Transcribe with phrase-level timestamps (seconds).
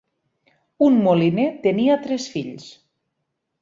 [0.87, 2.69] Un moliner tenia tres fills.